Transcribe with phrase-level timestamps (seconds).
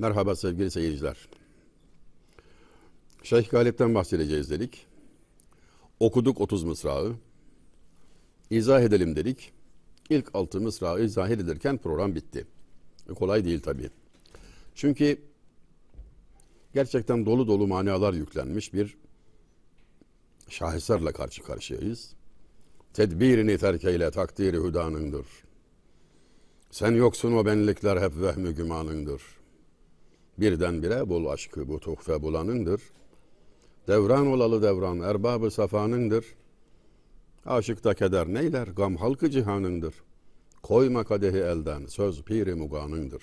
[0.00, 1.28] Merhaba sevgili seyirciler.
[3.22, 4.86] Şeyh Galip'ten bahsedeceğiz dedik.
[6.00, 7.16] Okuduk 30 mısrağı.
[8.50, 9.52] İzah edelim dedik.
[10.10, 12.46] İlk 6 mısrağı izah edilirken program bitti.
[13.10, 13.90] E, kolay değil tabii.
[14.74, 15.22] Çünkü
[16.74, 18.96] gerçekten dolu dolu manalar yüklenmiş bir
[20.48, 22.12] şaheserle karşı karşıyayız.
[22.92, 25.26] Tedbirini terk eyle takdiri hüdanındır.
[26.70, 29.39] Sen yoksun o benlikler hep vehmi gümanındır.
[30.38, 32.82] Birdenbire bul aşkı bu tuhfe bulanındır.
[33.88, 36.24] Devran olalı devran erbabı safanındır.
[37.46, 39.94] Aşıkta keder neyler gam halkı cihanındır.
[40.62, 43.22] Koyma kadehi elden söz piri muganındır.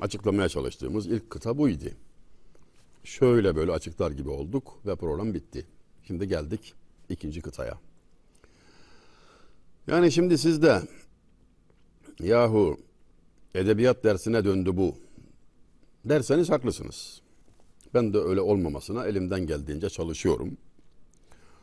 [0.00, 1.84] Açıklamaya çalıştığımız ilk kıta buydu.
[3.04, 5.66] Şöyle böyle açıklar gibi olduk ve program bitti.
[6.06, 6.74] Şimdi geldik
[7.08, 7.78] ikinci kıtaya.
[9.86, 10.82] Yani şimdi sizde
[12.20, 12.76] yahu
[13.54, 14.94] edebiyat dersine döndü bu
[16.04, 17.20] derseniz haklısınız.
[17.94, 20.56] Ben de öyle olmamasına elimden geldiğince çalışıyorum.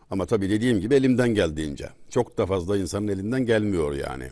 [0.10, 1.90] Ama tabii dediğim gibi elimden geldiğince.
[2.10, 4.30] Çok da fazla insanın elinden gelmiyor yani.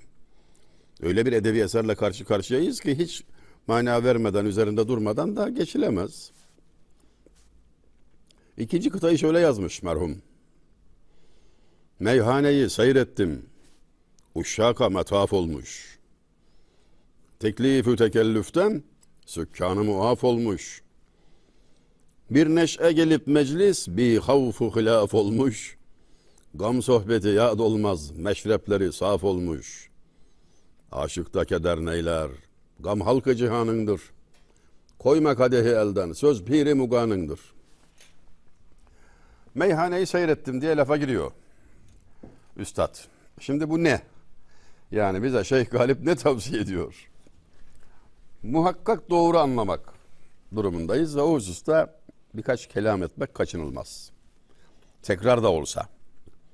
[1.02, 3.24] Öyle bir edebi eserle karşı karşıyayız ki hiç
[3.68, 6.32] mana vermeden, üzerinde durmadan da geçilemez.
[8.58, 10.22] İkinci kıtayı şöyle yazmış merhum.
[12.00, 13.46] Meyhaneyi seyrettim.
[14.36, 16.00] Uşşaka metaf olmuş.
[17.40, 18.84] Teklifü tekellüften
[19.28, 20.82] sükkanı muaf olmuş.
[22.32, 25.78] Bir neşe gelip meclis bir havfu hilaf olmuş.
[26.54, 29.90] Gam sohbeti yad olmaz, meşrepleri saf olmuş.
[30.92, 32.30] Aşıkta keder neyler,
[32.80, 34.02] gam halkı cihanındır.
[35.00, 37.40] Koyma kadehi elden, söz piri muganındır.
[39.56, 41.32] Meyhaneyi seyrettim diye lafa giriyor.
[42.58, 42.96] Üstad.
[43.40, 44.02] Şimdi bu ne?
[44.92, 47.10] Yani bize Şeyh Galip ne tavsiye ediyor?
[48.48, 49.94] Muhakkak doğru anlamak
[50.56, 52.00] durumundayız ve o hususta
[52.34, 54.12] birkaç kelam etmek kaçınılmaz.
[55.02, 55.88] Tekrar da olsa.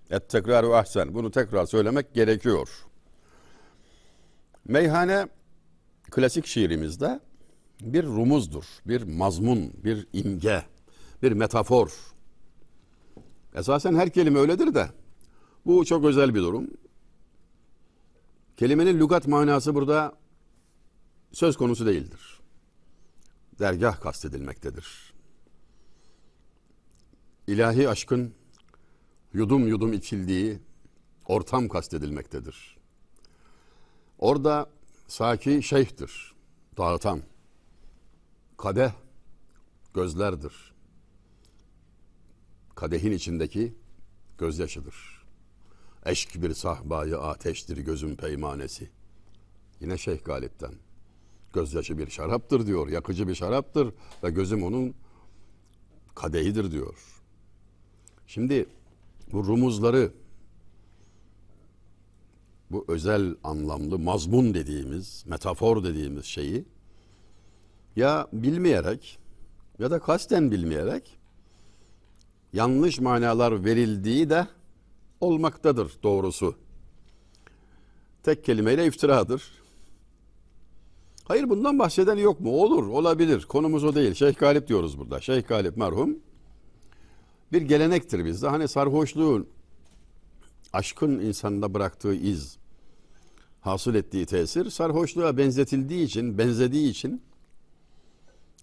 [0.10, 1.14] Et tekrar ve ahsen.
[1.14, 2.70] Bunu tekrar söylemek gerekiyor.
[4.66, 5.28] Meyhane
[6.12, 7.20] klasik şiirimizde
[7.82, 10.64] bir rumuzdur, bir mazmun, bir imge,
[11.22, 11.92] bir metafor.
[13.56, 14.90] Esasen her kelime öyledir de
[15.66, 16.68] bu çok özel bir durum.
[18.58, 20.23] Kelimenin lügat manası burada
[21.34, 22.40] söz konusu değildir.
[23.60, 25.14] Dergah kastedilmektedir.
[27.48, 28.34] İlahi aşkın
[29.34, 30.60] yudum yudum içildiği
[31.26, 32.78] ortam kastedilmektedir.
[34.20, 34.70] Orada
[35.08, 36.34] saki şeyhtir,
[36.78, 37.22] dağıtan.
[38.58, 38.92] Kadeh
[39.94, 40.74] gözlerdir.
[42.76, 43.74] Kadehin içindeki
[44.38, 45.26] gözyaşıdır.
[46.06, 48.90] Eşk bir sahbayı ateştir gözün peymanesi.
[49.80, 50.74] Yine Şeyh Galip'ten.
[51.54, 53.94] Gözyaşı bir şaraptır diyor, yakıcı bir şaraptır
[54.24, 54.94] ve gözüm onun
[56.16, 57.22] kadehidir diyor.
[58.28, 58.66] Şimdi
[59.32, 60.12] bu rumuzları
[62.72, 66.66] bu özel anlamlı mazmun dediğimiz, metafor dediğimiz şeyi
[67.96, 69.20] ya bilmeyerek
[69.80, 71.18] ya da kasten bilmeyerek
[72.54, 74.48] yanlış manalar verildiği de
[75.22, 76.56] olmaktadır doğrusu.
[78.24, 79.63] Tek kelimeyle iftiradır.
[81.24, 82.52] Hayır bundan bahseden yok mu?
[82.52, 83.46] Olur, olabilir.
[83.46, 84.14] Konumuz o değil.
[84.14, 85.22] Şeyh Galip diyoruz burada.
[85.22, 86.20] Şeyh Galip merhum
[87.52, 88.48] bir gelenektir bizde.
[88.48, 89.48] Hani sarhoşluğun
[90.74, 92.58] aşkın insanda bıraktığı iz,
[93.62, 97.22] hasıl ettiği tesir sarhoşluğa benzetildiği için, benzediği için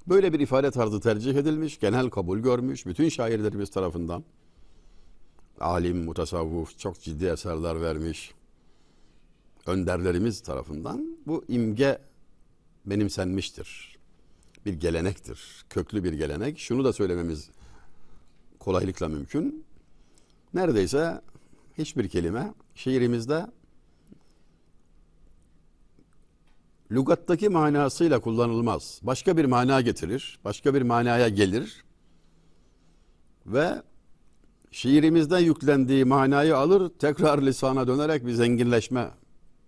[0.08, 4.24] böyle bir ifade tarzı tercih edilmiş, genel kabul görmüş bütün şairlerimiz tarafından.
[5.60, 8.34] Alim, mutasavvuf çok ciddi eserler vermiş.
[9.66, 11.98] Önderlerimiz tarafından bu imge
[12.86, 13.98] benimsenmiştir.
[14.66, 15.64] Bir gelenektir.
[15.70, 16.58] Köklü bir gelenek.
[16.58, 17.50] Şunu da söylememiz
[18.58, 19.64] kolaylıkla mümkün.
[20.54, 21.20] Neredeyse
[21.78, 23.46] hiçbir kelime şiirimizde
[26.92, 29.00] lügattaki manasıyla kullanılmaz.
[29.02, 31.84] Başka bir mana getirir, başka bir manaya gelir
[33.46, 33.82] ve
[34.70, 39.10] şiirimizden yüklendiği manayı alır, tekrar lisana dönerek bir zenginleşme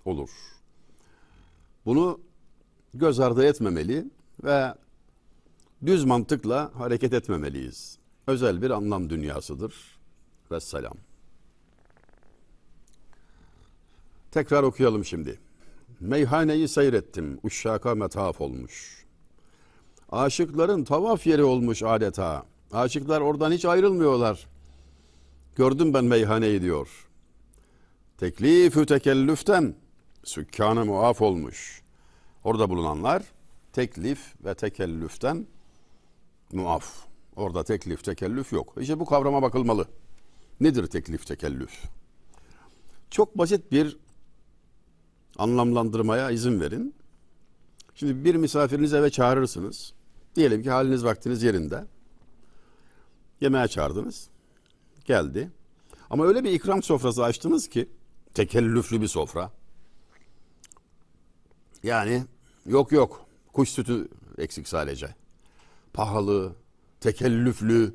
[0.05, 0.31] olur.
[1.87, 2.21] Bunu
[2.95, 4.11] göz ardı etmemeli
[4.45, 4.75] ve
[5.87, 7.99] düz mantıkla hareket etmemeliyiz.
[8.27, 9.75] Özel bir anlam dünyasıdır.
[10.51, 10.97] Vesselam.
[14.31, 15.41] Tekrar okuyalım şimdi.
[16.01, 19.05] Meyhaneyi seyrettim, uşşaka metaf olmuş.
[20.13, 22.47] Aşıkların tavaf yeri olmuş adeta.
[22.73, 24.47] Aşıklar oradan hiç ayrılmıyorlar.
[25.57, 27.09] Gördüm ben meyhaneyi diyor.
[28.19, 29.75] Teklifü tekellüften
[30.25, 31.82] sükkanı muaf olmuş.
[32.45, 33.23] Orada bulunanlar
[33.73, 35.47] teklif ve tekellüften
[36.53, 37.07] muaf.
[37.37, 38.75] Orada teklif, tekellüf yok.
[38.81, 39.87] İşte bu kavrama bakılmalı.
[40.61, 41.85] Nedir teklif, tekellüf?
[43.11, 43.99] Çok basit bir
[45.39, 46.95] anlamlandırmaya izin verin.
[47.95, 49.93] Şimdi bir misafirinizi eve çağırırsınız.
[50.37, 51.85] Diyelim ki haliniz vaktiniz yerinde.
[53.41, 54.29] Yemeğe çağırdınız.
[55.05, 55.51] Geldi.
[56.11, 57.89] Ama öyle bir ikram sofrası açtınız ki
[58.35, 59.51] tekellüflü bir sofra.
[61.83, 62.25] Yani
[62.67, 64.09] yok yok kuş sütü
[64.39, 65.15] eksik sadece.
[65.93, 66.53] Pahalı,
[67.01, 67.95] tekellüflü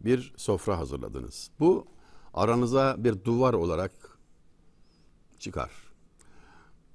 [0.00, 1.50] bir sofra hazırladınız.
[1.60, 1.86] Bu
[2.34, 3.92] aranıza bir duvar olarak
[5.38, 5.70] çıkar.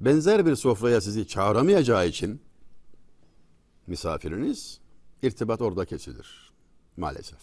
[0.02, 2.42] Benzer bir sofraya sizi çağıramayacağı için
[3.88, 4.80] misafiriniz
[5.22, 6.52] irtibat orada kesilir
[6.98, 7.40] maalesef.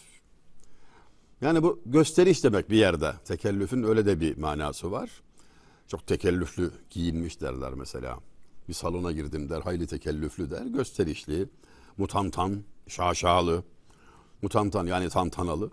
[1.41, 3.13] Yani bu gösteriş demek bir yerde.
[3.25, 5.09] Tekellüfün öyle de bir manası var.
[5.87, 8.19] Çok tekellüflü giyinmiş derler mesela.
[8.67, 10.65] Bir salona girdim der, hayli tekellüflü der.
[10.65, 11.49] Gösterişli,
[11.97, 13.63] mutantan, şaşalı,
[14.41, 15.71] mutantan yani tantanalı.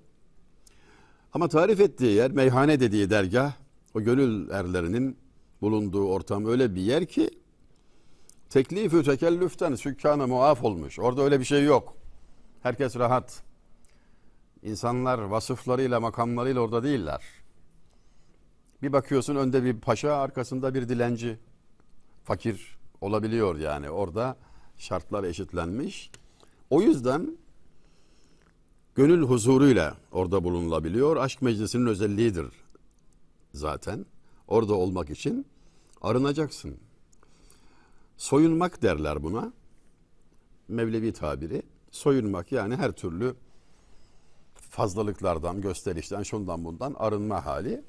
[1.33, 3.53] Ama tarif ettiği yer meyhane dediği dergah
[3.95, 5.17] o gönül erlerinin
[5.63, 7.31] bulunduğu ortam öyle bir yer ki
[8.51, 10.99] teklifü tekellüften sükkana muaf olmuş.
[10.99, 11.97] Orada öyle bir şey yok.
[12.63, 13.43] Herkes rahat.
[14.63, 17.23] İnsanlar vasıflarıyla makamlarıyla orada değiller.
[18.83, 21.39] Bir bakıyorsun önde bir paşa arkasında bir dilenci.
[22.25, 24.37] Fakir olabiliyor yani orada
[24.79, 26.11] şartlar eşitlenmiş.
[26.71, 27.37] O yüzden
[28.95, 31.17] gönül huzuruyla orada bulunulabiliyor.
[31.17, 32.47] Aşk meclisinin özelliğidir
[33.55, 34.07] zaten.
[34.49, 35.47] Orada olmak için
[36.01, 36.77] arınacaksın.
[38.17, 39.53] Soyunmak derler buna.
[40.69, 41.63] Mevlevi tabiri.
[41.91, 43.35] Soyunmak yani her türlü
[44.55, 47.85] fazlalıklardan, gösterişten, şundan bundan arınma hali.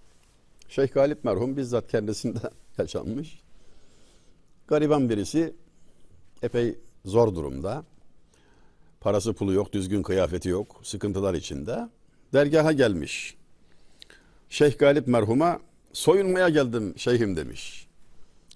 [0.75, 2.39] Şeyh Galip merhum bizzat kendisinde
[2.77, 3.39] yaşanmış.
[4.67, 5.53] Gariban birisi
[6.41, 7.83] epey zor durumda.
[9.01, 11.89] Parası pulu yok, düzgün kıyafeti yok, sıkıntılar içinde.
[12.33, 13.35] Dergaha gelmiş.
[14.49, 15.59] Şeyh Galip merhuma
[15.93, 17.87] soyunmaya geldim şeyhim demiş.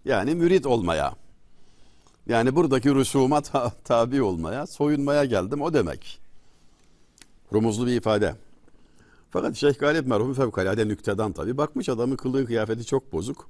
[0.06, 1.14] Yani mürit olmaya.
[2.28, 6.20] Yani buradaki rüsuma ta- tabi olmaya, soyunmaya geldim o demek.
[7.54, 8.36] Rumuzlu bir ifade.
[9.30, 11.58] Fakat Şeyh Galip merhum fevkalade nüktedan tabi.
[11.58, 13.50] Bakmış adamın kılığı kıyafeti çok bozuk.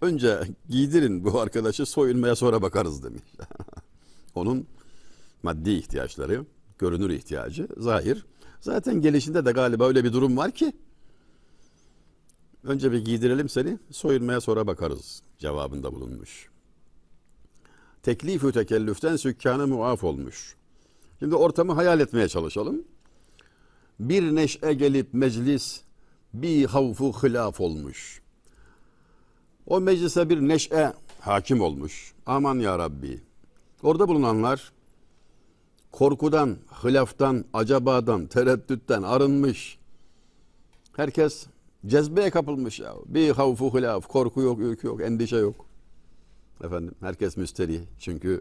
[0.00, 3.22] Önce giydirin bu arkadaşı soyunmaya sonra bakarız demiş.
[4.34, 4.66] Onun
[5.42, 6.44] maddi ihtiyaçları,
[6.78, 8.26] görünür ihtiyacı, zahir.
[8.60, 10.72] Zaten gelişinde de galiba öyle bir durum var ki
[12.64, 16.48] önce bir giydirelim seni, soyunmaya sonra bakarız cevabında bulunmuş.
[18.02, 20.56] Teklifü tekellüften sükkanı muaf olmuş.
[21.18, 22.84] Şimdi ortamı hayal etmeye çalışalım.
[24.00, 25.80] Bir neşe gelip meclis
[26.34, 28.22] bir havfu hilaf olmuş.
[29.66, 32.14] O meclise bir neşe hakim olmuş.
[32.26, 33.20] Aman ya Rabbi.
[33.82, 34.72] Orada bulunanlar
[35.92, 39.78] korkudan, hilaftan, acabadan, tereddütten arınmış.
[40.96, 41.46] Herkes
[41.86, 42.94] cezbeye kapılmış ya.
[43.06, 45.66] Bir havfu hilaf, korku yok, ürkü yok, endişe yok.
[46.64, 47.80] Efendim herkes müsterih.
[47.98, 48.40] Çünkü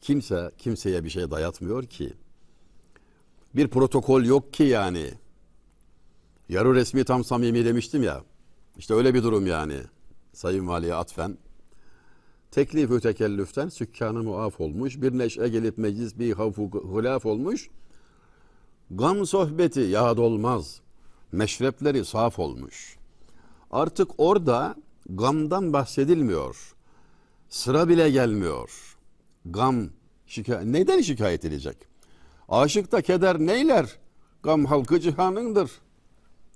[0.00, 2.12] kimse kimseye bir şey dayatmıyor ki.
[3.56, 5.10] Bir protokol yok ki yani.
[6.48, 8.24] Yarı resmi tam samimi demiştim ya.
[8.78, 9.76] İşte öyle bir durum yani.
[10.32, 11.38] Sayın Vali'ye atfen.
[12.50, 15.02] Teklif-ü tekellüften sükkanı muaf olmuş.
[15.02, 17.70] Bir neşe gelip meclis bir havfu hulaf olmuş.
[18.90, 20.80] Gam sohbeti yad olmaz.
[21.32, 22.96] Meşrepleri saf olmuş.
[23.70, 24.74] Artık orada
[25.08, 26.74] gamdan bahsedilmiyor.
[27.48, 28.96] Sıra bile gelmiyor.
[29.46, 29.88] Gam
[30.26, 31.95] şikayet, neden şikayet edecek?
[32.48, 33.98] Aşıkta keder neyler?
[34.42, 35.70] Gam halkı cihanındır.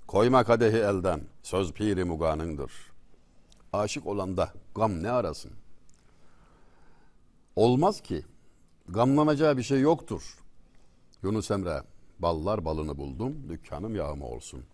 [0.07, 2.73] Koyma kadehi elden, söz piri muganındır.
[3.73, 5.53] Aşık olanda gam ne arasın?
[7.57, 8.25] Olmaz ki.
[8.89, 10.39] Gamlanacağı bir şey yoktur.
[11.23, 11.83] Yunus Emre,
[12.19, 14.65] ballar balını buldum, dükkanım yağma olsun.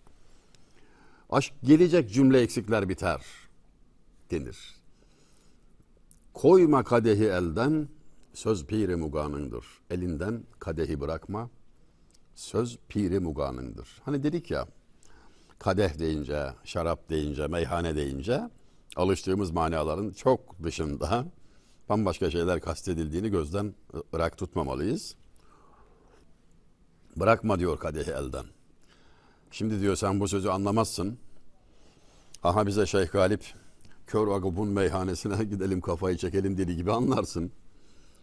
[1.31, 3.23] Aşk gelecek cümle eksikler biter
[4.31, 4.77] denir.
[6.35, 7.89] Koyma kadehi elden,
[8.37, 9.67] söz piri muganındır.
[9.91, 11.51] Elinden kadehi bırakma,
[12.35, 13.89] söz piri muganındır.
[14.05, 14.67] Hani dedik ya,
[15.59, 18.51] kadeh deyince, şarap deyince, meyhane deyince
[18.97, 21.25] alıştığımız manaların çok dışında
[21.89, 23.75] bambaşka şeyler kastedildiğini gözden
[24.15, 25.15] ırak tutmamalıyız.
[27.17, 28.47] Bırakma diyor kadehi elden.
[29.51, 31.19] Şimdi diyor sen bu sözü anlamazsın.
[32.43, 33.55] Aha bize Şeyh Galip
[34.07, 37.53] Kör Agup'un meyhanesine gidelim kafayı çekelim dediği gibi anlarsın.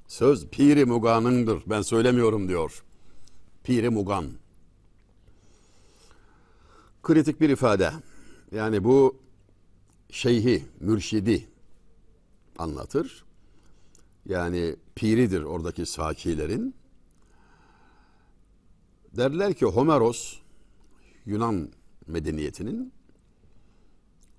[0.08, 1.64] Söz piri muganındır.
[1.68, 2.84] Ben söylemiyorum diyor.
[3.64, 4.30] Piri mugan.
[7.04, 7.92] Kritik bir ifade.
[8.52, 9.18] Yani bu
[10.10, 11.48] şeyhi, mürşidi
[12.58, 13.24] anlatır.
[14.26, 16.76] yani piridir oradaki sakilerin.
[19.18, 20.36] Derler ki Homeros
[21.26, 21.70] Yunan
[22.08, 22.94] medeniyetinin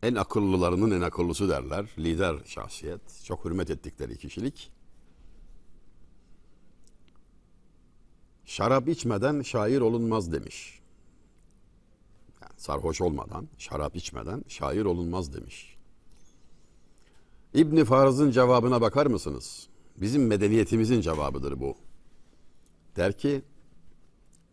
[0.03, 1.87] en akıllılarının en akıllısı derler.
[1.99, 3.01] Lider şahsiyet.
[3.25, 4.71] Çok hürmet ettikleri kişilik.
[8.45, 10.81] Şarap içmeden şair olunmaz demiş.
[12.43, 15.77] Yani sarhoş olmadan, şarap içmeden şair olunmaz demiş.
[17.55, 19.69] İbni Farz'ın cevabına bakar mısınız?
[19.97, 21.77] Bizim medeniyetimizin cevabıdır bu.
[22.97, 23.43] Der ki,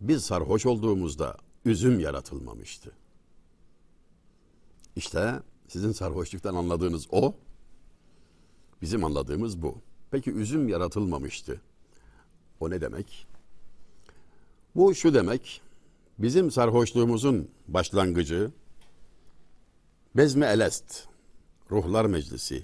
[0.02, 2.92] biz sarhoş olduğumuzda üzüm yaratılmamıştı.
[4.96, 7.36] İşte sizin sarhoşluktan anladığınız o,
[8.82, 9.78] bizim anladığımız bu.
[10.12, 11.62] Peki üzüm yaratılmamıştı.
[12.60, 13.28] O ne demek?
[14.76, 15.62] Bu şu demek,
[16.20, 18.52] bizim sarhoşluğumuzun başlangıcı
[20.16, 21.08] Bezme Elest,
[21.72, 22.64] Ruhlar Meclisi,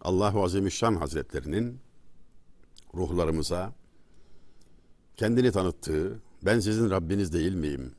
[0.00, 1.78] Allahu Azimüşşan Hazretlerinin
[2.94, 3.72] ruhlarımıza
[5.16, 7.94] kendini tanıttığı, ben sizin Rabbiniz değil miyim?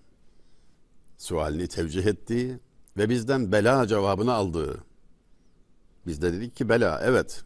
[1.18, 2.60] Sualini tevcih ettiği
[2.98, 4.84] ve bizden bela cevabını aldığı.
[6.08, 7.44] Biz de dedik ki bela, evet.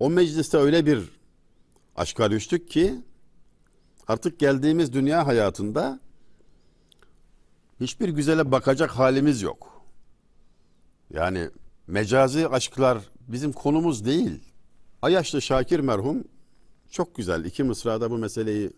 [0.00, 1.10] O mecliste öyle bir
[1.96, 3.02] aşka düştük ki
[4.08, 6.00] artık geldiğimiz dünya hayatında
[7.80, 9.82] hiçbir güzele bakacak halimiz yok.
[11.10, 11.50] Yani
[11.86, 14.40] mecazi aşklar bizim konumuz değil.
[15.02, 16.24] Ayaşlı Şakir merhum
[16.90, 18.70] çok güzel iki mısrada bu meseleyi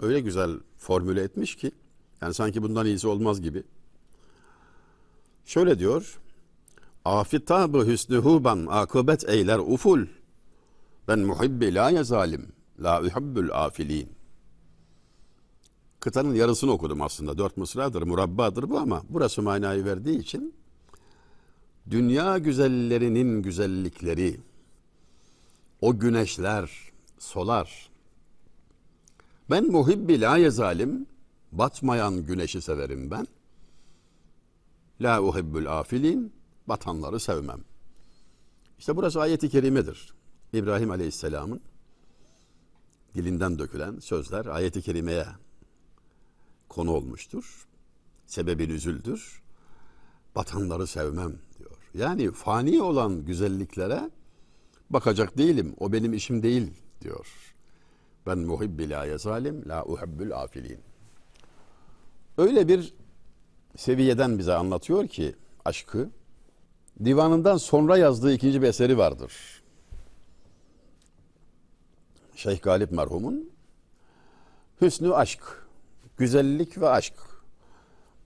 [0.00, 1.72] öyle güzel formüle etmiş ki
[2.20, 3.62] yani sanki bundan iyisi olmaz gibi.
[5.44, 6.20] Şöyle diyor.
[7.04, 10.06] Afitabı hüsnü huban akıbet eyler uful.
[11.08, 12.52] Ben muhibbi la yezalim.
[12.82, 14.23] La uhibbül afilin.
[16.04, 17.38] Kıtanın yarısını okudum aslında.
[17.38, 20.54] Dört mısradır, murabbadır bu ama burası manayı verdiği için
[21.90, 24.40] dünya güzellerinin güzellikleri,
[25.80, 26.70] o güneşler,
[27.18, 27.90] solar.
[29.50, 31.06] Ben muhibbi la yezalim,
[31.52, 33.26] batmayan güneşi severim ben.
[35.00, 36.32] La uhibbül afilin,
[36.66, 37.60] batanları sevmem.
[38.78, 40.14] İşte burası ayeti kerimedir.
[40.52, 41.60] İbrahim Aleyhisselam'ın
[43.14, 45.26] dilinden dökülen sözler ayeti kerimeye
[46.68, 47.66] konu olmuştur.
[48.26, 49.42] Sebebi nüzüldür.
[50.36, 51.76] Batanları sevmem diyor.
[51.94, 54.10] Yani fani olan güzelliklere
[54.90, 55.74] bakacak değilim.
[55.78, 57.54] O benim işim değil diyor.
[58.26, 60.78] Ben muhibbi la yezalim la uhibbül afilin.
[62.38, 62.94] Öyle bir
[63.76, 66.10] seviyeden bize anlatıyor ki aşkı.
[67.04, 69.62] Divanından sonra yazdığı ikinci bir eseri vardır.
[72.36, 73.50] Şeyh Galip merhumun
[74.80, 75.63] Hüsnü Aşk,
[76.18, 77.14] Güzellik ve Aşk.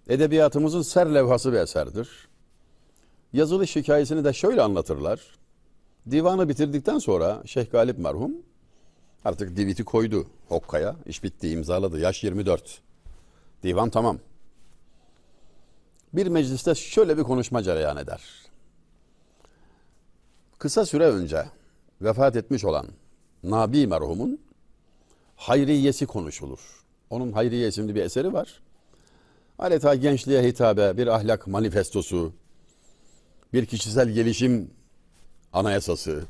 [0.09, 2.29] Edebiyatımızın ser levhası bir eserdir.
[3.33, 5.39] Yazılış hikayesini de şöyle anlatırlar.
[6.11, 8.33] Divanı bitirdikten sonra Şeyh Galip merhum
[9.25, 10.97] artık diviti koydu Hokka'ya.
[11.07, 12.01] İş bitti imzaladı.
[12.01, 12.81] Yaş 24.
[13.63, 14.19] Divan tamam.
[16.13, 18.23] Bir mecliste şöyle bir konuşma cereyan eder.
[20.59, 21.47] Kısa süre önce
[22.03, 22.87] vefat etmiş olan
[23.43, 24.41] Nabi merhumun
[25.37, 26.78] hayriyesi konuşulur.
[27.11, 28.61] Onun Hayriye isimli bir eseri var.
[29.59, 32.33] Adeta gençliğe hitabe bir ahlak manifestosu,
[33.53, 34.71] bir kişisel gelişim
[35.53, 36.23] anayasası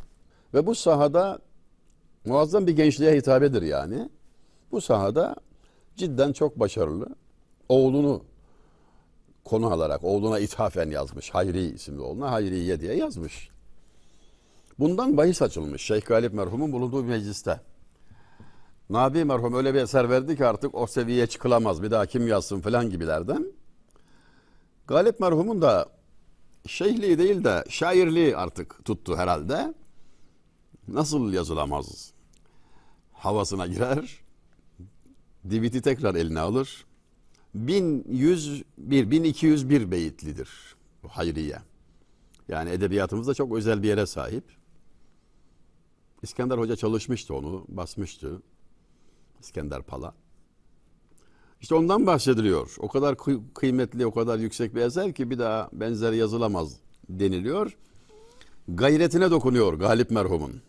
[0.54, 1.38] ve bu sahada
[2.24, 4.08] muazzam bir gençliğe hitabedir yani.
[4.72, 5.36] Bu sahada
[5.96, 7.06] cidden çok başarılı.
[7.68, 8.24] Oğlunu
[9.44, 11.30] konu alarak oğluna ithafen yazmış.
[11.30, 13.50] Hayri isimli oğluna Hayriye diye yazmış.
[14.78, 17.60] Bundan bahis açılmış Şeyh Galip merhumun bulunduğu bir mecliste.
[18.90, 21.82] Nabi merhum öyle bir eser verdi ki artık o seviyeye çıkılamaz.
[21.82, 23.52] Bir daha kim yazsın falan gibilerden.
[24.86, 25.88] Galip merhumun da
[26.66, 29.74] şeyhliği değil de şairliği artık tuttu herhalde.
[30.88, 32.12] Nasıl yazılamaz?
[33.12, 34.20] Havasına girer.
[35.50, 36.84] Diviti tekrar eline alır.
[37.54, 41.58] 1101, 1201 beyitlidir bu hayriye.
[42.48, 44.44] Yani edebiyatımızda çok özel bir yere sahip.
[46.22, 48.42] İskender Hoca çalışmıştı onu, basmıştı.
[49.40, 50.14] İskender Pala.
[51.60, 52.74] İşte ondan bahsediliyor.
[52.78, 56.76] O kadar kıy- kıymetli, o kadar yüksek bir eser ki bir daha benzer yazılamaz
[57.08, 57.76] deniliyor.
[58.68, 60.60] Gayretine dokunuyor Galip merhumun.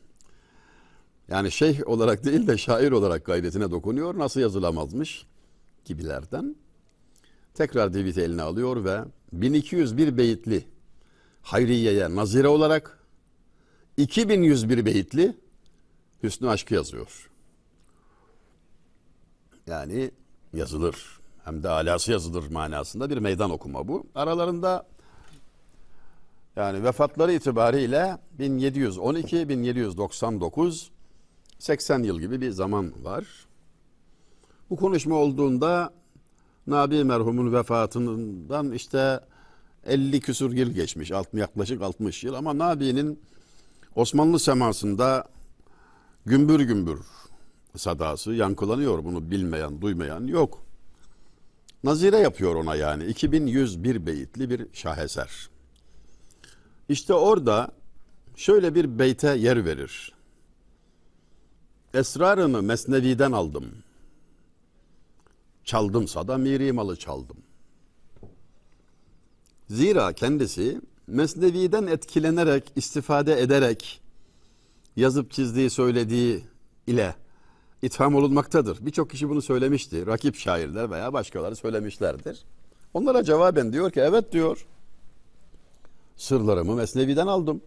[1.27, 4.17] Yani şeyh olarak değil de şair olarak gayretine dokunuyor.
[4.17, 5.25] Nasıl yazılamazmış
[5.85, 6.55] gibilerden.
[7.53, 8.99] Tekrar diviti eline alıyor ve
[9.33, 10.65] 1201 beyitli
[11.41, 12.99] Hayriye'ye nazire olarak
[13.97, 15.37] 2101 beyitli
[16.23, 17.28] Hüsnü Aşk'ı yazıyor.
[19.69, 20.11] Yani
[20.53, 21.19] yazılır.
[21.43, 24.07] Hem de alası yazılır manasında bir meydan okuma bu.
[24.15, 24.85] Aralarında
[26.55, 30.91] Yani vefatları itibariyle 1712, 1799,
[31.59, 33.25] 80 yıl gibi bir zaman var.
[34.69, 35.93] Bu konuşma olduğunda
[36.67, 39.19] Nabi merhumun vefatından işte
[39.85, 41.11] 50 küsur yıl geçmiş.
[41.33, 43.19] Yaklaşık 60 yıl ama Nabi'nin
[43.95, 45.27] Osmanlı semasında
[46.25, 46.99] gümbür gümbür
[47.77, 49.03] sadası yankılanıyor.
[49.03, 50.63] Bunu bilmeyen, duymayan yok.
[51.83, 53.05] Nazire yapıyor ona yani.
[53.05, 55.49] 2101 beyitli bir şaheser.
[56.89, 57.71] İşte orada
[58.35, 60.13] şöyle bir beyte yer verir.
[61.93, 63.65] Esrarını Mesnevi'den aldım.
[65.63, 67.37] Çaldımsa da miri malı çaldım.
[69.69, 74.01] Zira kendisi Mesnevi'den etkilenerek, istifade ederek
[74.95, 76.43] yazıp çizdiği, söylediği
[76.87, 77.15] ile
[77.81, 78.85] itham olunmaktadır.
[78.85, 80.07] Birçok kişi bunu söylemişti.
[80.07, 82.43] Rakip şairler veya başkaları söylemişlerdir.
[82.93, 84.65] Onlara cevaben diyor ki evet diyor.
[86.15, 87.61] Sırlarımı Mesnevi'den aldım.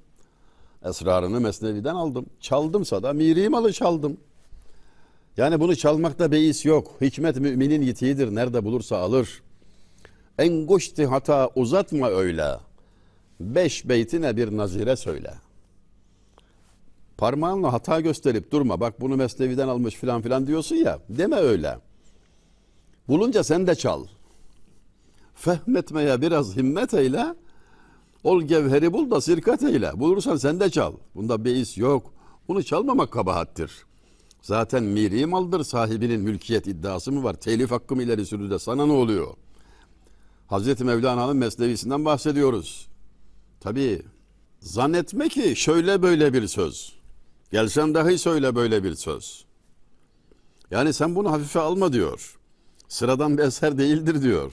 [0.85, 2.27] Esrarını Mesnevi'den aldım.
[2.41, 4.17] Çaldımsa da miri malı çaldım.
[5.37, 6.97] Yani bunu çalmakta beis yok.
[7.01, 8.35] Hikmet müminin yitiğidir.
[8.35, 9.43] Nerede bulursa alır.
[10.39, 12.57] En goşti hata uzatma öyle.
[13.41, 15.35] Beş beytine bir nazire söyle.
[17.23, 18.81] Parmağınla hata gösterip durma.
[18.81, 20.99] Bak bunu Mesnevi'den almış filan filan diyorsun ya.
[21.09, 21.79] Deme öyle.
[23.09, 24.05] Bulunca sen de çal.
[25.35, 27.35] Fehmetmeye biraz himmet eyle.
[28.25, 30.01] Ol gevheri bul da sirkat eyle.
[30.01, 30.93] Bulursan sen de çal.
[31.15, 32.13] Bunda beis yok.
[32.49, 33.73] Bunu çalmamak kabahattir.
[34.41, 37.35] Zaten miri maldır sahibinin mülkiyet iddiası mı var?
[37.35, 39.35] Telif hakkı mı ileri sürüde sana ne oluyor?
[40.47, 42.89] Hazreti Mevlana'nın mesnevisinden bahsediyoruz.
[43.61, 44.03] Tabii
[44.61, 47.02] zannetme ki şöyle böyle bir söz.
[47.53, 49.45] Gelsen dahi söyle böyle bir söz.
[50.71, 52.39] Yani sen bunu hafife alma diyor.
[52.89, 54.53] Sıradan bir eser değildir diyor.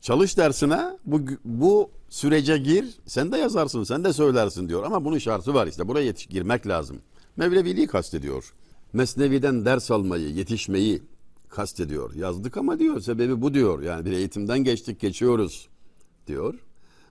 [0.00, 4.82] Çalış dersine bu, bu sürece gir sen de yazarsın sen de söylersin diyor.
[4.82, 6.98] Ama bunun şartı var işte buraya yetiş, girmek lazım.
[7.36, 8.54] Mevleviliği kastediyor.
[8.92, 11.02] Mesnevi'den ders almayı, yetişmeyi
[11.48, 12.14] kastediyor.
[12.14, 13.82] Yazdık ama diyor sebebi bu diyor.
[13.82, 15.68] Yani bir eğitimden geçtik geçiyoruz
[16.26, 16.54] diyor.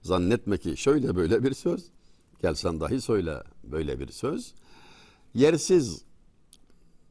[0.01, 1.83] Zannetme ki şöyle böyle bir söz.
[2.41, 4.53] Gelsen dahi söyle böyle bir söz.
[5.33, 6.01] Yersiz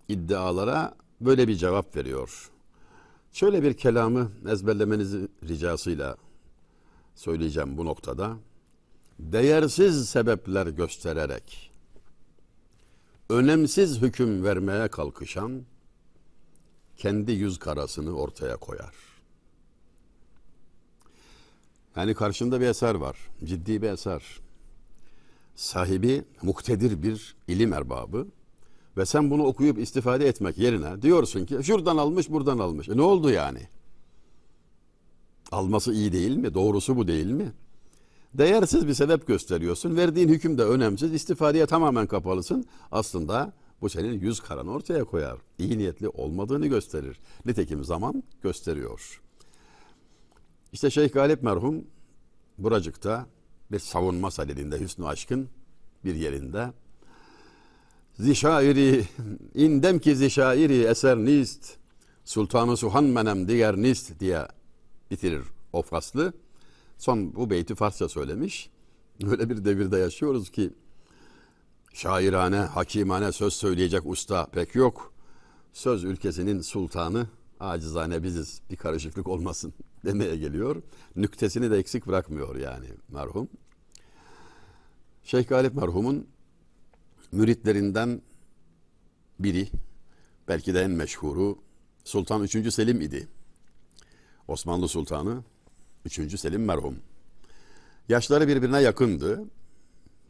[0.09, 2.51] iddialara böyle bir cevap veriyor.
[3.33, 6.17] Şöyle bir kelamı ezberlemenizi ricasıyla
[7.15, 8.37] söyleyeceğim bu noktada.
[9.19, 11.71] Değersiz sebepler göstererek
[13.31, 15.63] önemsiz hüküm vermeye kalkışan
[16.97, 18.95] kendi yüz karasını ortaya koyar.
[21.97, 23.17] Yani karşında bir eser var.
[23.45, 24.23] Ciddi bir eser.
[25.61, 28.27] Sahibi muktedir bir ilim erbabı
[28.97, 32.89] ve sen bunu okuyup istifade etmek yerine diyorsun ki şuradan almış buradan almış.
[32.89, 33.69] E ne oldu yani?
[35.53, 36.55] Alması iyi değil mi?
[36.55, 37.53] Doğrusu bu değil mi?
[38.35, 39.97] Değersiz bir sebep gösteriyorsun.
[39.97, 41.13] Verdiğin hüküm de önemsiz.
[41.13, 42.65] İstifadeye tamamen kapalısın.
[42.93, 45.39] Aslında bu senin yüz karanı ortaya koyar.
[45.59, 47.21] İyi niyetli olmadığını gösterir.
[47.47, 49.23] Nitekim zaman gösteriyor.
[50.73, 51.85] İşte Şeyh Galip merhum
[52.59, 53.27] buracıkta
[53.73, 55.49] bir savunma sadedinde Hüsnü Aşk'ın
[56.05, 56.73] bir yerinde
[58.19, 59.05] Zişairi
[59.55, 61.77] indem ki zişairi eser nist
[62.25, 64.47] Sultanı Suhan menem diğer nist diye
[65.11, 66.33] bitirir o faslı.
[66.99, 68.71] Son bu beyti Farsça söylemiş.
[69.27, 70.71] Öyle bir devirde yaşıyoruz ki
[71.93, 75.13] şairane, hakimane söz söyleyecek usta pek yok.
[75.73, 77.27] Söz ülkesinin sultanı
[77.61, 79.73] acizane biziz bir karışıklık olmasın
[80.05, 80.83] demeye geliyor.
[81.17, 83.49] Nüktesini de eksik bırakmıyor yani merhum.
[85.25, 86.27] Şeyh Galip merhumun
[87.33, 88.23] müritlerinden
[89.39, 89.69] biri
[90.49, 91.59] belki de en meşhuru
[92.05, 92.75] Sultan 3.
[92.75, 93.29] Selim idi.
[94.49, 95.45] Osmanlı Sultanı
[96.05, 96.41] 3.
[96.41, 96.97] Selim merhum.
[98.09, 99.45] Yaşları birbirine yakındı.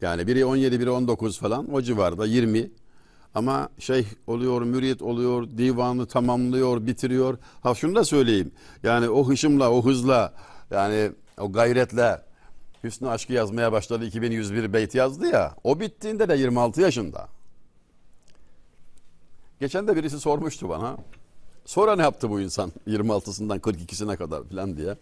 [0.01, 2.71] Yani biri 17, biri 19 falan o civarda 20.
[3.35, 7.37] Ama şeyh oluyor, mürit oluyor, divanı tamamlıyor, bitiriyor.
[7.61, 8.51] Ha şunu da söyleyeyim.
[8.83, 10.33] Yani o hışımla, o hızla,
[10.71, 12.21] yani o gayretle
[12.83, 14.05] Hüsnü Aşkı yazmaya başladı.
[14.05, 15.55] 2101 beyt yazdı ya.
[15.63, 17.27] O bittiğinde de 26 yaşında.
[19.59, 20.97] Geçen de birisi sormuştu bana.
[21.65, 24.95] Sonra ne yaptı bu insan 26'sından 42'sine kadar falan diye.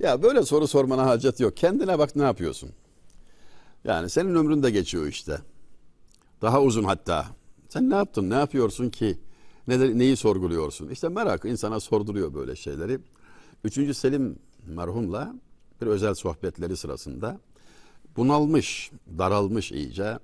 [0.00, 1.56] Ya böyle soru sormana hacet yok.
[1.56, 2.70] Kendine bak ne yapıyorsun.
[3.84, 5.38] Yani senin ömrün de geçiyor işte.
[6.42, 7.26] Daha uzun hatta.
[7.68, 9.18] Sen ne yaptın, ne yapıyorsun ki?
[9.68, 10.88] Ne, neyi sorguluyorsun?
[10.88, 12.98] İşte merak insana sorduruyor böyle şeyleri.
[13.64, 15.34] Üçüncü Selim merhumla
[15.82, 17.40] bir özel sohbetleri sırasında
[18.16, 20.18] bunalmış, daralmış iyice.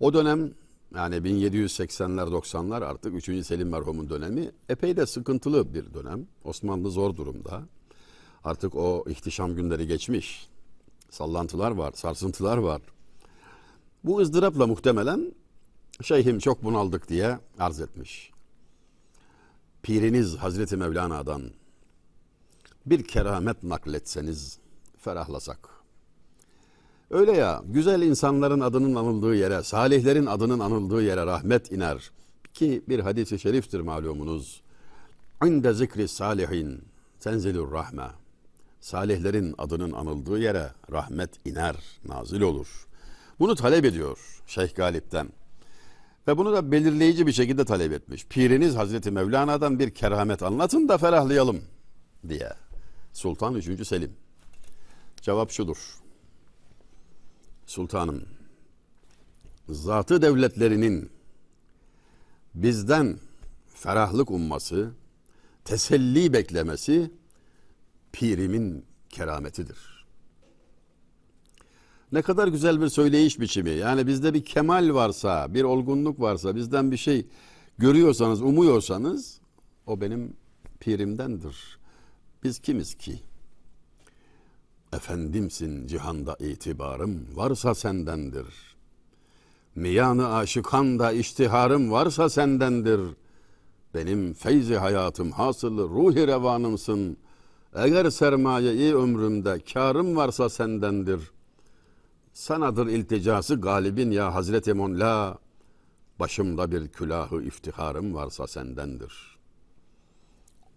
[0.00, 0.50] O dönem
[0.94, 3.46] yani 1780'ler 90'lar artık 3.
[3.46, 6.26] Selim merhumun dönemi epey de sıkıntılı bir dönem.
[6.44, 7.62] Osmanlı zor durumda.
[8.44, 10.48] Artık o ihtişam günleri geçmiş.
[11.10, 12.82] sallantılar var, sarsıntılar var.
[14.04, 15.32] Bu ızdırapla muhtemelen
[16.02, 18.30] şeyhim çok bunaldık diye arz etmiş.
[19.82, 21.42] Piriniz Hazreti Mevlana'dan
[22.86, 24.58] bir keramet nakletseniz
[24.98, 25.68] ferahlasak.
[27.10, 32.10] Öyle ya güzel insanların adının anıldığı yere, salihlerin adının anıldığı yere rahmet iner.
[32.54, 34.62] Ki bir hadisi şeriftir malumunuz.
[35.44, 36.82] İnde zikri salihin
[37.20, 38.06] tenzilur rahme.
[38.80, 42.86] Salihlerin adının anıldığı yere rahmet iner, nazil olur.
[43.40, 45.28] Bunu talep ediyor Şeyh Galip'ten.
[46.28, 48.26] Ve bunu da belirleyici bir şekilde talep etmiş.
[48.26, 51.62] Piriniz Hazreti Mevlana'dan bir keramet anlatın da ferahlayalım
[52.28, 52.52] diye.
[53.12, 53.86] Sultan 3.
[53.86, 54.16] Selim.
[55.22, 55.98] Cevap şudur.
[57.66, 58.24] Sultanım,
[59.68, 61.10] zatı devletlerinin
[62.54, 63.18] bizden
[63.74, 64.92] ferahlık umması,
[65.64, 67.10] teselli beklemesi
[68.12, 69.95] pirimin kerametidir.
[72.12, 73.70] Ne kadar güzel bir söyleyiş biçimi.
[73.70, 77.26] Yani bizde bir kemal varsa, bir olgunluk varsa, bizden bir şey
[77.78, 79.40] görüyorsanız, umuyorsanız
[79.86, 80.36] o benim
[80.80, 81.78] pirimdendir.
[82.44, 83.20] Biz kimiz ki?
[84.92, 88.46] Efendimsin cihanda itibarım varsa sendendir.
[89.74, 93.00] Miyanı aşıkan da iştiharım varsa sendendir.
[93.94, 97.16] Benim feyzi hayatım hasılı ruhi revanımsın.
[97.74, 101.20] Eğer sermaye-i ömrümde karım varsa sendendir.
[102.36, 105.38] Sanadır ilticası galibin ya Hazreti Monla.
[106.18, 109.38] Başımda bir külahı iftiharım varsa sendendir.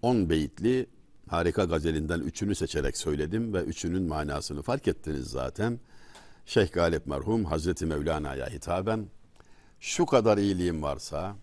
[0.02, 0.90] On beyitli
[1.30, 5.80] harika gazelinden üçünü seçerek söyledim ve üçünün manasını fark ettiniz zaten.
[6.46, 9.08] Şeyh Galip merhum Hazreti Mevlana'ya hitaben
[9.80, 11.36] şu kadar iyiliğim varsa,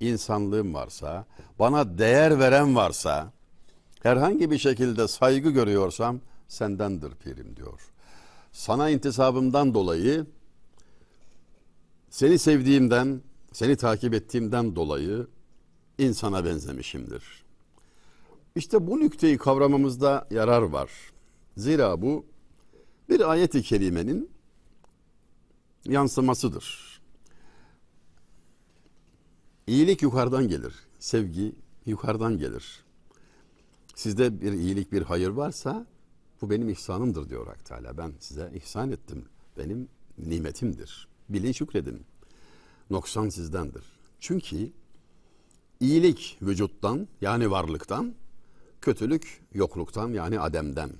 [0.00, 1.26] insanlığım varsa,
[1.58, 3.32] bana değer veren varsa,
[4.02, 7.93] herhangi bir şekilde saygı görüyorsam sendendir pirim diyor.
[8.54, 10.26] Sana intisabımdan dolayı,
[12.10, 15.26] seni sevdiğimden, seni takip ettiğimden dolayı
[15.98, 17.44] insana benzemişimdir.
[18.54, 20.90] İşte bu nükteyi kavramamızda yarar var.
[21.56, 22.26] Zira bu
[23.08, 24.30] bir ayet-i kerimenin
[25.84, 27.00] yansımasıdır.
[29.66, 30.74] İyilik yukarıdan gelir.
[30.98, 31.54] Sevgi
[31.86, 32.84] yukarıdan gelir.
[33.94, 35.86] Sizde bir iyilik, bir hayır varsa
[36.42, 37.98] bu benim ihsanımdır diyor Hak Teala.
[37.98, 39.24] Ben size ihsan ettim.
[39.58, 41.08] Benim nimetimdir.
[41.28, 42.02] Bilin şükredin.
[42.90, 43.84] Noksan sizdendir.
[44.20, 44.72] Çünkü
[45.80, 48.14] iyilik vücuttan yani varlıktan,
[48.84, 50.90] Kötülük yokluktan yani ademden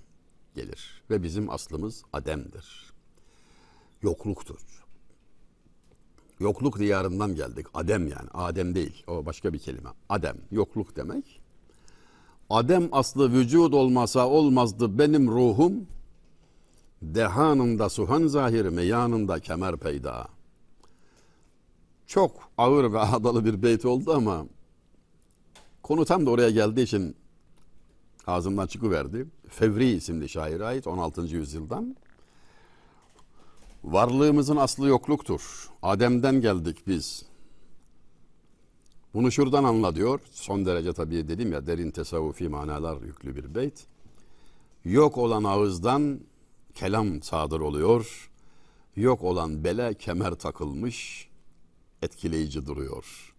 [0.55, 2.93] gelir ve bizim aslımız ademdir.
[4.03, 4.85] Yokluktur.
[6.41, 7.67] Yokluk diyarından geldik.
[7.75, 8.29] Adem yani.
[8.35, 9.05] Adem değil.
[9.07, 9.91] O başka bir kelime.
[10.09, 10.37] Adem.
[10.51, 11.41] Yokluk demek.
[12.51, 15.87] Adem aslı vücud olmasa olmazdı benim ruhum.
[17.03, 20.29] Dehanında suhan zahir meyanında kemer peyda.
[22.07, 24.47] Çok ağır ve adalı bir beyt oldu ama
[25.83, 27.17] konu tam da oraya geldiği için
[28.27, 29.27] ağzımdan çıkıverdi.
[29.49, 31.23] Fevri isimli şaire ait 16.
[31.23, 31.97] yüzyıldan.
[33.85, 35.71] Varlığımızın aslı yokluktur.
[35.83, 37.27] Adem'den geldik biz.
[39.15, 40.21] Bunu şuradan anla diyor.
[40.31, 43.87] Son derece tabii dedim ya derin tesavvufi manalar yüklü bir beyt.
[44.85, 46.21] Yok olan ağızdan
[46.75, 48.31] kelam sadır oluyor.
[48.97, 51.29] Yok olan bele kemer takılmış
[52.03, 53.35] etkileyici duruyor.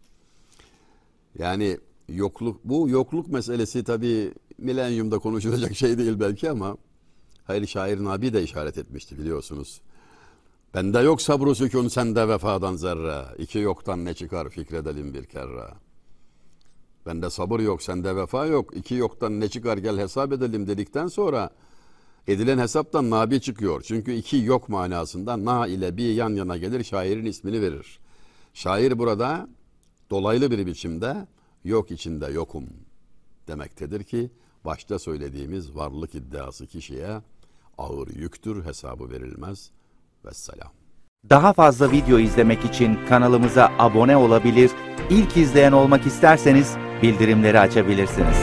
[1.39, 1.77] Yani
[2.09, 6.77] yokluk bu yokluk meselesi tabii milenyumda konuşulacak şey değil belki ama
[7.43, 9.81] hayır şair Nabi de işaret etmişti biliyorsunuz.
[10.75, 13.25] Bende yok sabru sükun sende vefadan zerre.
[13.37, 15.67] İki yoktan ne çıkar fikredelim bir kere.
[17.05, 18.77] Bende sabır yok sende vefa yok.
[18.77, 21.49] İki yoktan ne çıkar gel hesap edelim dedikten sonra
[22.27, 23.81] edilen hesaptan nabi çıkıyor.
[23.81, 27.99] Çünkü iki yok manasında na ile bir yan yana gelir şairin ismini verir.
[28.53, 29.47] Şair burada
[30.09, 31.27] dolaylı bir biçimde
[31.63, 32.65] yok içinde yokum
[33.47, 34.31] demektedir ki
[34.65, 37.21] başta söylediğimiz varlık iddiası kişiye
[37.77, 39.71] ağır yüktür hesabı verilmez.
[40.25, 40.71] Vesselam.
[41.29, 44.71] Daha fazla video izlemek için kanalımıza abone olabilir,
[45.09, 48.37] ilk izleyen olmak isterseniz bildirimleri açabilirsiniz.